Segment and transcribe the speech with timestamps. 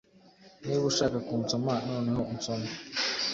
[0.65, 2.69] Niba ushaka kunsoma, noneho unsome.